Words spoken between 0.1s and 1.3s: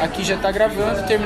já está gravando, terminou